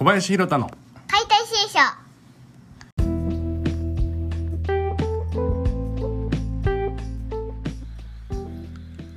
[0.00, 0.70] 小林弘太の。
[1.08, 1.78] 解体新書。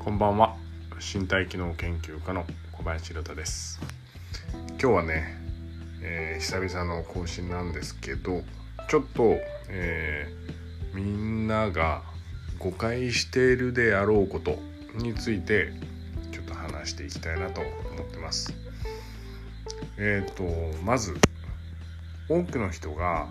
[0.03, 0.57] こんばんは。
[0.99, 3.79] 身体機能研究家の小林弘太です。
[4.71, 5.37] 今日はね、
[6.01, 8.41] えー久々の更新なんですけど
[8.89, 9.37] ちょっと、
[9.69, 12.01] えーみんなが
[12.59, 14.59] 誤解しているであろうこと
[14.95, 15.71] について
[16.33, 18.53] ちょっと話していきたいなと思ってます
[19.97, 20.43] えっ、と
[20.83, 21.15] まず
[22.29, 23.27] 多くの人が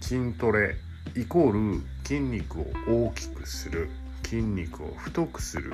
[0.00, 0.76] 筋トレ
[1.16, 3.88] イコール筋肉を大きくする
[4.24, 5.72] 筋肉を太くする、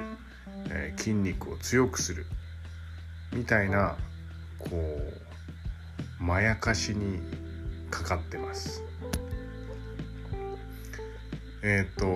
[0.71, 2.27] えー筋肉を強くする
[3.33, 3.97] みたいな
[4.59, 4.69] こ
[6.21, 7.21] うまやかしに
[7.91, 8.83] かかってます。
[11.62, 12.07] えっ、と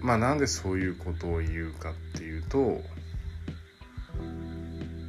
[0.00, 2.80] まあなんでそういうことを言うかっていうと、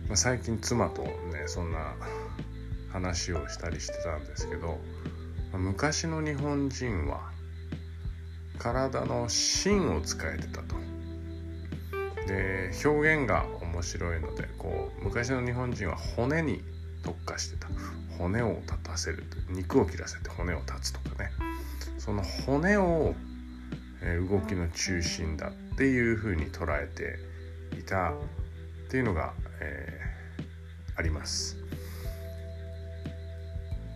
[0.08, 1.04] まあ、最近妻と
[1.48, 1.96] そんな
[2.92, 4.80] 話をしたりしてたんですけど
[5.54, 7.32] 昔の日本人は
[8.60, 10.76] 体の芯を使えてたと。
[12.28, 16.64] で表現が面白いのでこう昔の日本人は骨に
[17.04, 17.68] 特化してた
[18.18, 21.32] 骨を立たせる肉を切らせて骨を立つとかね
[21.98, 23.16] その骨を、
[24.02, 27.18] 動きの中心だっていうふうに捉えて
[27.80, 28.14] いたっ
[28.90, 30.13] ていうのが、え
[30.96, 31.58] あります。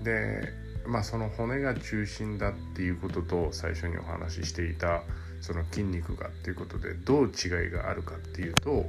[0.03, 0.53] で
[0.85, 5.03] まあその骨が中心だっていうことと最初にお話ししていた
[5.41, 8.85] その筋肉がっていうことでどう違いがあるかっていうと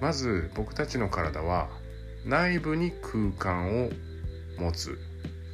[0.00, 1.68] まず僕たちの体は
[2.24, 3.90] 内部に空間を
[4.58, 4.96] 持つ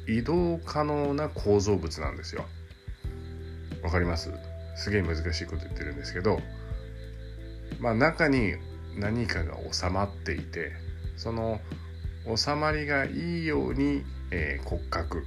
[0.07, 2.45] 移動可能な構造物なんですよ。
[3.81, 4.31] わかります？
[4.75, 6.39] すげえ難しいこと言ってるんですけど
[7.79, 8.53] まあ中に
[8.97, 10.73] 何かが収まっていて
[11.19, 11.59] その
[12.33, 15.25] 収まりがいいように、えー骨格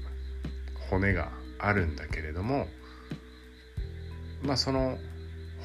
[0.89, 2.67] 骨があるんだけれども
[4.43, 4.99] まあその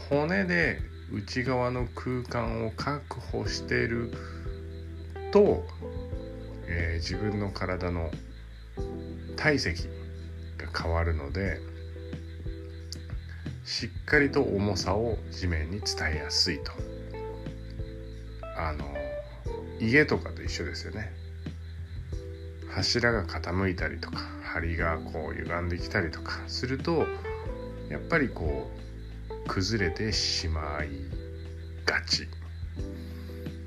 [0.09, 0.79] 骨で
[1.13, 4.11] 内側の空間を確保している
[5.31, 5.65] と、
[6.67, 8.11] えー自分の体の
[9.37, 9.83] 体積
[10.57, 11.61] が変わるので
[13.63, 16.73] しっかりと重さを地面に伝えやすいと。
[18.57, 18.96] あの
[19.79, 21.11] 家とかと一緒ですよね。
[22.69, 24.19] 柱が傾いたりとか
[24.61, 27.07] 梁がこう歪んできたりとかすると
[27.89, 28.69] やっぱりこ
[29.29, 30.89] う崩れてしまい
[31.85, 32.27] がち。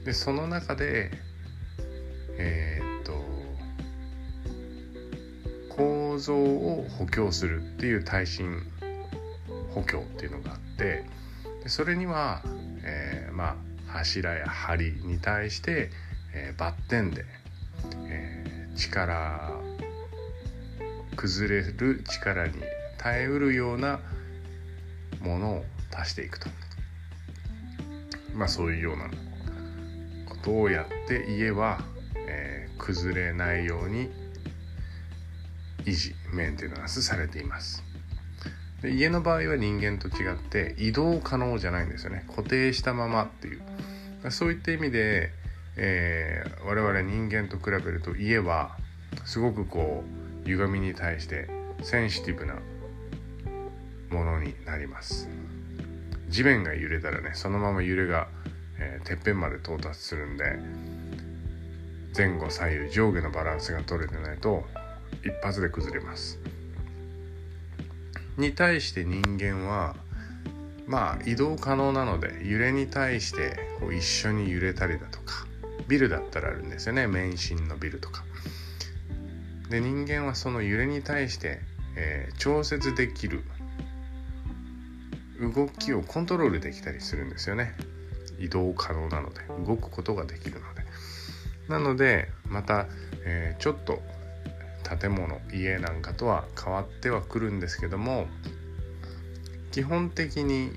[0.04, 1.10] でその中で
[2.38, 3.12] えーっと
[5.74, 8.62] 構造を補強するっていう耐震
[9.74, 11.04] 補強っていうのがあって
[11.62, 12.42] でそれには、
[12.82, 13.56] えーまあ
[13.90, 15.90] 柱や梁に対して、
[16.34, 17.24] えーバッテンで、
[18.06, 19.60] えー力
[21.16, 22.54] 崩れる力に
[22.96, 24.00] 耐えうるような
[25.20, 25.64] ものを
[25.94, 26.48] 足していくと。
[28.34, 29.10] まあそういうような
[30.26, 31.80] ことをやって家は、
[32.26, 34.08] えー崩れないように
[35.84, 37.84] 維持メンテナンスされています。
[38.80, 42.24] で家の場合は人間と違って移動可能じゃないんですよね。
[42.28, 44.30] 固定したままっていう。
[44.30, 45.30] そういった意味で、
[45.76, 48.76] えー我々人間と比べると家は
[49.24, 50.04] すごくこ
[50.44, 51.48] う歪みに対して
[51.82, 52.54] センシティブな
[54.10, 55.28] ものになります。
[56.28, 58.28] 地面が揺れたらねそのまま揺れが、
[58.78, 60.58] えーてっぺんまで到達するんで
[62.16, 64.64] 前後左右上下のバランスが取れてないと
[65.24, 66.38] 一発で崩れます。
[68.36, 69.96] に対して人間は
[70.86, 75.46] まあ移動可能なので揺れに対してこう一緒に揺れたりだとか
[75.90, 77.08] ビルだったらあるんですよね。
[77.08, 78.24] 免震のビルとか。
[79.70, 81.60] で人間はその揺れに対して、
[81.96, 83.42] えー調節できる
[85.40, 87.74] 動きをコントロールできたりするんですよね。
[88.38, 89.40] 移動可能なので。
[89.66, 90.84] 動くことができるので。
[91.68, 92.86] なのでまた、
[93.24, 94.00] えーちょっと
[95.00, 98.26] 建物家なんかとは変わってはくるんですけども
[99.70, 100.72] 基本的に、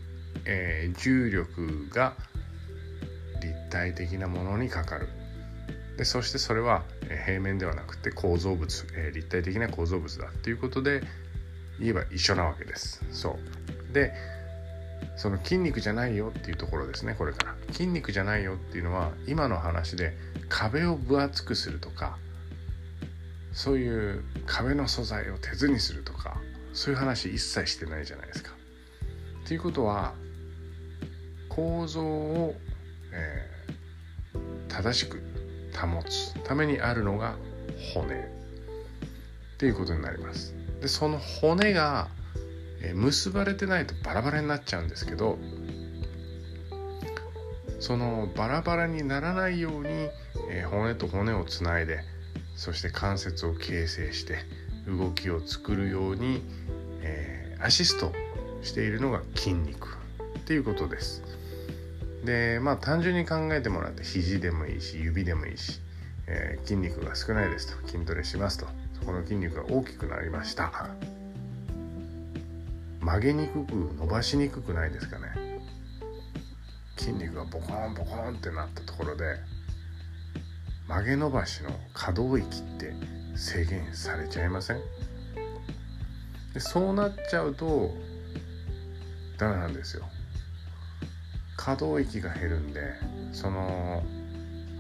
[0.46, 2.16] えー重力が
[3.74, 5.10] 体的なものにかかる。
[5.98, 6.84] でそしてそれは
[7.25, 11.02] 平面ではなくて構造物、え立体的な構造物だっていうことで
[11.80, 13.04] 言えば一緒なわけです。
[13.12, 13.38] そ
[13.92, 13.94] う。
[13.94, 14.14] で
[15.18, 17.56] その筋肉じゃないよっていうところですねこれから。
[17.74, 20.16] 筋肉じゃないよっていうのは今の話で
[20.50, 22.18] 壁を分厚くするとか
[23.52, 26.38] そういう壁の素材を鉄にするとか
[26.74, 28.52] そういう話一切してないじゃないですか。
[29.46, 30.14] ということは
[31.50, 32.56] 構造を、
[33.12, 33.53] え
[34.74, 35.22] 正しく
[35.78, 37.36] 保つためにあるのが
[37.94, 38.16] 骨。
[38.16, 40.56] っていうことになります。
[40.81, 42.08] でその骨が
[42.96, 45.38] 結ばれてないとバラバラになっちゃうんですけど
[47.80, 50.10] そのバラバラにならないように、
[50.50, 52.00] え骨と骨をつないで
[52.56, 54.40] そして関節を形成して
[54.88, 56.42] 動きを作るように、
[57.02, 58.12] え、アシスト
[58.62, 59.98] しているのが筋肉。
[60.40, 61.24] っていうことです。
[62.24, 65.81] でまあ単純に考えてもらって肘でもいいし指でもいいし、
[66.28, 68.68] えー、筋肉が少ないですと筋トレしますと
[69.00, 70.90] そこの筋肉が大きくなりました。
[73.02, 75.25] 曲げにくく伸ばしにくくないですかね。
[76.98, 79.36] 筋肉がボコンボコンってなったところで
[80.88, 82.94] 曲げ伸ばしの可動域って
[83.36, 84.78] 制限されちゃいません？
[86.54, 87.94] でそうなっちゃうと
[89.38, 90.06] ダメなんですよ。
[91.63, 92.81] 可動域が減るんで
[93.31, 94.04] その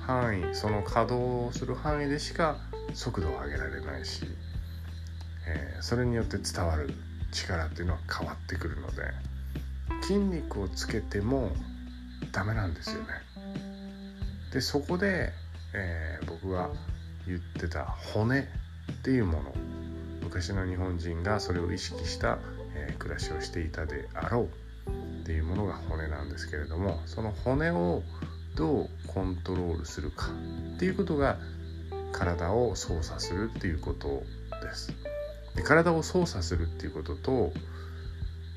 [0.05, 2.57] 範囲その稼働する範囲でしか
[2.93, 4.25] 速度を上げられないし、
[5.47, 6.93] えー、それによって伝わる
[7.31, 9.03] 力っていうのは変わってくるので
[10.01, 11.51] 筋肉をつけても
[12.33, 13.07] ダメなんですよね。
[14.51, 15.31] でそこで、
[15.73, 16.69] えー、僕が
[17.25, 18.43] 言ってた骨っ
[19.03, 19.53] ていうもの
[20.21, 22.39] 昔の日本人がそれを意識した、
[22.75, 24.62] えー、暮らしをしていたであろう
[25.23, 28.03] っていうものが骨なんですけれどもその骨を
[28.55, 30.27] どうコントロールするか
[30.75, 31.37] っていうことが
[32.11, 34.23] 体を操作するっていうこと
[34.61, 34.93] です。
[35.55, 37.51] で体を操作するっていうことと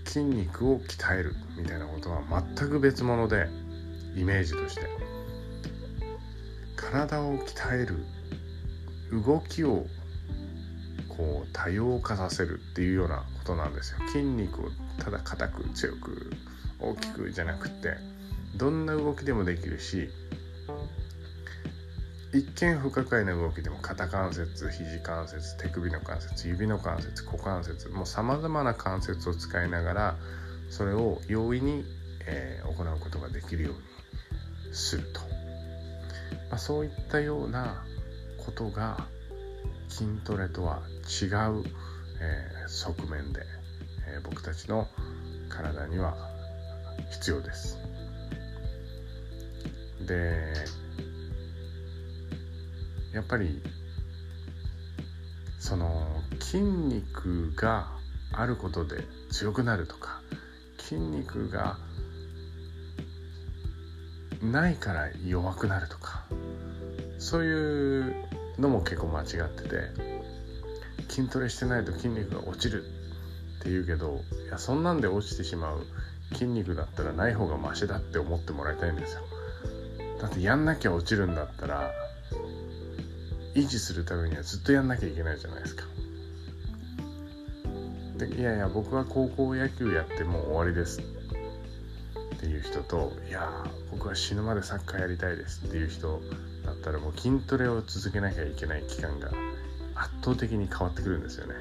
[0.05, 2.23] 筋肉を鍛えるみたいなことは
[2.57, 3.49] 全く別物で
[4.15, 5.17] イメージとして。
[6.77, 8.05] 体を鍛える
[9.11, 9.87] 動きを
[11.09, 13.99] こう多様化させるっていうようなことなんですよ。
[14.09, 14.71] 筋肉を
[15.03, 16.31] ただ硬く強く。
[16.81, 17.96] 大きくじゃなくて
[18.56, 20.08] どんな動きでもできるし
[22.32, 30.17] 一見不可解な動きでも肩関節肘関節手首の関節指の関節股関節もうさまざまな関節を使いながら
[30.69, 31.84] それを容易に、
[32.26, 35.20] えー、行うことができるようにすると、
[36.50, 37.84] まあ、そういったような
[38.44, 39.06] ことが
[39.88, 40.82] 筋トレとは
[41.23, 41.64] 違う、
[42.20, 43.43] えー、側面で、
[44.14, 44.88] えー、僕たちの
[45.49, 46.36] 体には
[47.11, 47.79] 必要です。
[50.07, 50.55] で
[53.13, 53.63] やっぱり
[55.59, 57.89] その筋肉が
[58.33, 60.21] あることで強くなるとか
[60.79, 61.79] 筋肉が
[64.43, 66.25] ないから弱くなるとか
[67.19, 68.15] そういう
[68.59, 70.27] のも結構間違ってて
[71.09, 72.85] 筋トレしてないと筋肉が落ちる
[73.61, 75.87] って言うけどいやそんなんで落ちてしまう
[76.32, 79.23] 筋肉だったらない方がマシだって思ってもらいたいんですよ。
[80.20, 81.90] だってやんなきゃ落ちるんだったら
[83.55, 85.84] 維持するためにはずっとやんなきゃいけないじゃないですか。
[88.19, 91.00] でいやいや僕は高校野球やってもう終わりです。
[91.00, 95.64] っていう人といや僕は死ぬまでサッカーやりたいです。
[95.67, 96.20] っていう人
[96.64, 99.31] だったらもう筋トレを続けなきゃいけない期間が
[99.94, 101.55] 圧倒的に変わってくるんですよね。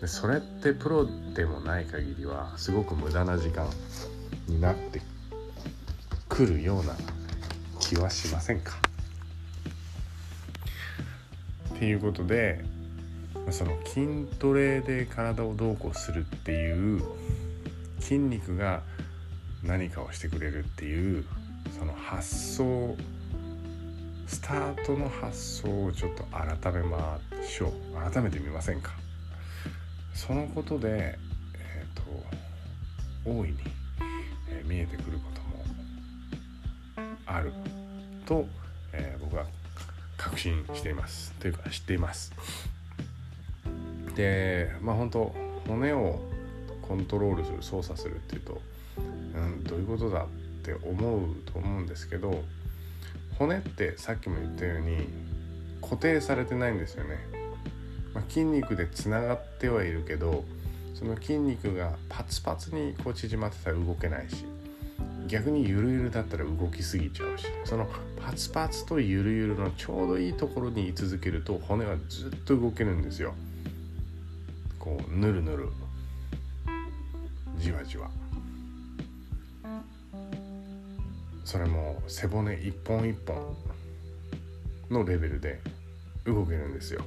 [0.00, 3.68] でそれってプロでもない限りはすごく無駄な時間
[4.46, 5.02] になって
[6.28, 6.94] くるような
[7.80, 8.78] 気はしませんか？
[11.74, 12.64] っていうことで
[13.50, 17.02] その筋トレで体をどうこうするっていう
[17.98, 18.82] 筋肉が
[19.62, 21.24] 何かをしてくれるっていう
[21.78, 22.96] その発想
[24.26, 28.12] スタートの発想をちょっと改めましょう。
[28.12, 28.92] 改めてみませんか？
[30.20, 31.18] そのことで、
[31.54, 33.56] えーと、大いに、
[34.50, 35.64] えー、見えてくることも
[37.24, 37.50] ある
[38.26, 38.44] と、
[38.92, 39.46] えー、僕は
[40.18, 41.32] 確信しています。
[41.40, 42.34] というか知っています。
[44.14, 45.34] でまあ本当
[45.66, 46.20] 骨を
[46.82, 48.60] コントロールする操作するっていうと、
[48.98, 50.28] うん、どういうことだっ
[50.62, 52.44] て思うと思うんですけど
[53.38, 55.08] 骨ってさっきも言ったように
[55.80, 57.16] 固定されてないんですよね、
[58.30, 60.44] 筋肉でつながってはいるけど
[60.94, 64.46] その筋肉がパツパツにこう縮まってたら動けないし
[65.26, 67.88] 逆にゆるゆるだったら動きすぎちゃうしその
[68.20, 73.34] パツパツとゆるゆるのちょうどいいところに居続けると骨はずっと動けるんですよ。
[74.78, 75.68] こうぬるぬる。
[77.58, 78.10] じわじわ。
[81.44, 83.56] それも背骨一本一本
[84.90, 85.60] のレベルで
[86.24, 87.04] 動けるんですよ。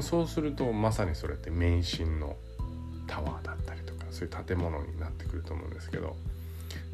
[0.00, 2.36] そうするとまさにそれって免震の
[3.06, 6.16] タワーだったりとかそういう建物になってくると思うんですけど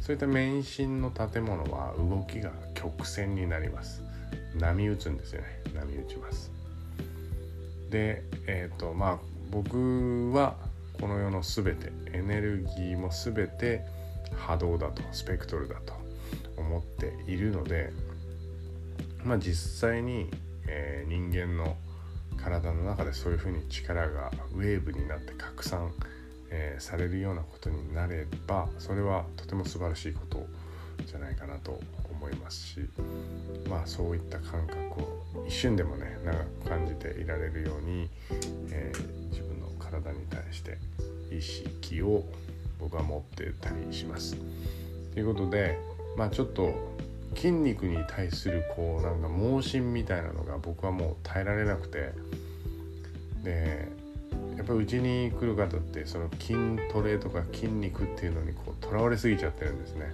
[0.00, 4.02] そういった免震の建物は動きが曲線になります。
[4.58, 5.62] 波打つんですよね。
[5.74, 6.50] 波打ちます。
[7.90, 9.18] でえっ、ー、とまあ
[9.50, 10.56] 僕は
[11.00, 13.84] この世の全てエネルギーも全て
[14.36, 15.94] 波動だとスペクトルだと
[16.56, 17.92] 思っているので
[19.24, 20.30] まあ実際に、
[20.66, 21.76] えー、人間の
[22.42, 25.92] 体の中でそういうふうに力がウェーブになって拡散、
[26.50, 30.46] えー、されるようなことになればそれはとても素晴らしいこと
[31.06, 31.80] じゃないかなと
[32.10, 32.80] 思いますし
[33.68, 38.08] まあそういった感覚を一瞬でもね長く感じていられるように、
[38.70, 40.78] えー、自分の体に対して
[41.30, 42.24] 意識を
[42.78, 44.36] 僕は持ってたりします。
[45.12, 45.78] ということで
[46.16, 46.72] まあちょっと
[47.34, 52.12] 筋肉に対するこうなんか盲信みたいなのが僕はもう耐えられなくて。
[53.42, 53.88] で
[54.56, 56.54] やっぱりうちに来る方ってその筋
[56.92, 60.12] トレとか筋肉っていうのにこうとらわれすぎちゃってるんですね。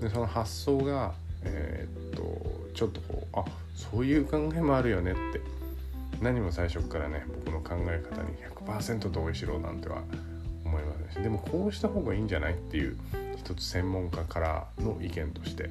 [0.00, 5.40] でその発想がえー、っとちょっとこうあそういう考えもあるよねって。
[6.22, 10.02] 何も最初からね僕の考え方に100%同意しろなんては
[10.64, 11.22] 思いませんし。
[11.24, 12.96] でもこうした方がいいんじゃないっていう
[13.36, 15.68] 一つ専門家からの意見として。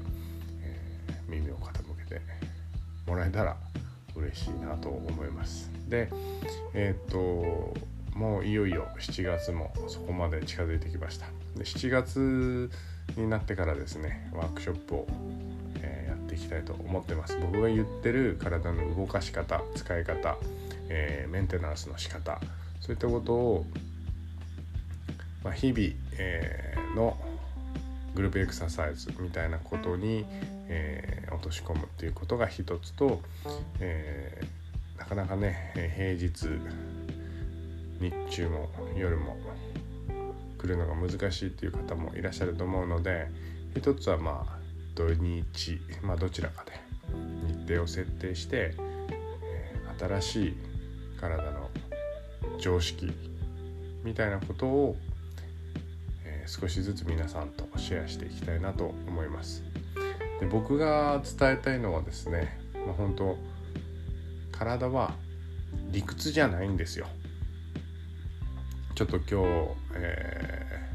[1.33, 1.71] 耳を傾
[2.07, 2.21] けて
[3.07, 3.57] もらえたら
[4.15, 5.71] 嬉しいなと思います。
[5.89, 6.09] で
[6.73, 7.73] えー、っと
[8.17, 11.25] もういよいよ7月もそこまで近づいてきました。
[11.55, 12.69] で7月
[13.17, 15.07] になってからですねワークショップを、
[15.81, 17.37] えー、やっていきたいと思ってます。
[17.41, 20.37] 僕が言ってる体の動かし方使い方、
[20.89, 22.39] えー、メンテナンスの仕方
[22.83, 23.65] そういったことを、
[25.43, 25.79] まあ、日々、
[26.17, 27.17] えー、の
[28.13, 30.25] グループエクササイズみたいなことに、
[30.67, 33.21] えー、落とし込むっていうことが一つと、
[33.79, 36.47] えー、なかなかね平日
[37.99, 39.37] 日中も夜も
[40.57, 43.27] 来るのが難しいっていう方もいらっしゃると思うので
[43.75, 44.57] 一つはまあ
[44.95, 46.71] 土日、まあ、どちらかで
[47.47, 50.57] 日程を設定して、えー、新しい
[51.19, 51.69] 体の
[52.59, 53.11] 常識
[54.03, 54.95] みたいなことを
[56.25, 59.72] え少しずつ皆さんとシェアしていきたいなと思います。
[60.39, 63.37] で僕が伝えたいのはですね、まあ、本当
[64.51, 65.13] 体は
[65.91, 67.07] 理屈じゃないんですよ。
[68.95, 69.35] ちょっと今日、
[69.95, 70.89] え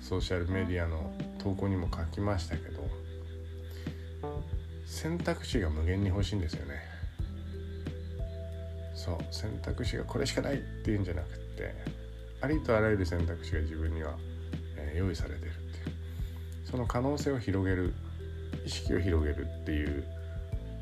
[0.00, 2.82] ー、ソーシャルメディアの投稿にも書きましたけど
[4.86, 6.80] 選択肢が無限に欲しいんですよね。
[8.94, 11.74] そう選択肢がこれしかないっていうんじゃなくて
[12.40, 14.16] ありとあらゆる選択肢が自分には
[14.96, 16.70] 用意されてるっていう。
[16.70, 17.92] その可能性を広げる
[18.64, 20.04] 意識を広げるっていう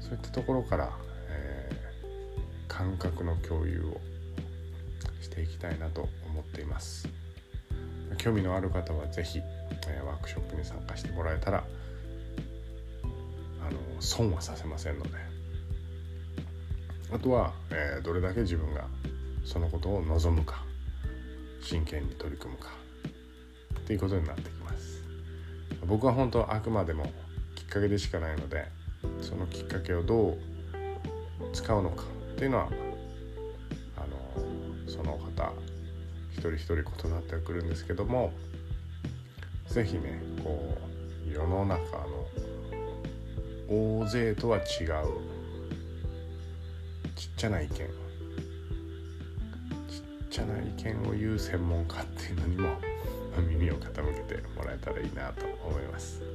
[0.01, 0.91] そういったところから、
[1.29, 4.01] えー、感覚の共有を
[5.21, 7.09] していきたいなと思っています。
[8.19, 9.39] 興味のある方は是非、
[9.89, 11.65] えー、ワークショップに参加してもらえたら
[13.63, 15.33] あの損はさせませんので。
[17.13, 18.87] あとは、えー、どれだけ自分が
[19.45, 20.65] そのことを望むか
[21.61, 22.71] 真剣に取り組むか
[23.79, 25.03] っていうことになってきます。
[25.87, 27.05] 僕は本当あくまでも
[27.73, 28.67] かけでしかないので
[29.23, 30.37] そのきっかけをどう
[31.55, 32.69] 使うのかっていうのは
[33.97, 35.53] あのその方
[36.33, 38.33] 一人一人異なってくるんですけども
[39.69, 40.77] 是非ねこ
[41.27, 42.27] う世の中の
[43.69, 44.65] 大勢とは違う
[47.17, 47.87] ちっちゃな意見ちっ
[50.31, 52.77] ちゃな意見を言う専門家っていうのにも
[53.49, 56.32] 耳を傾けてもらえたらいいなと思います。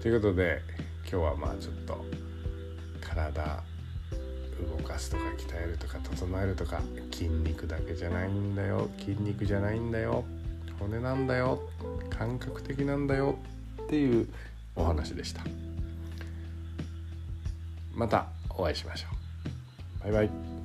[0.00, 0.62] ということで
[1.02, 2.04] 今日はまあちょっと
[3.00, 3.62] 体
[4.78, 6.80] 動かすとか鍛えるとか整えるとか
[7.12, 10.24] 筋肉だけじゃないんだよ筋肉じゃないんだよ
[10.78, 11.60] 骨なんだよ
[12.08, 13.38] 感覚的なんだよ
[13.82, 14.28] っていう
[14.74, 15.42] お話でした。
[17.94, 19.08] またお会いしましょ
[20.00, 20.04] う。
[20.04, 20.59] バイバイ。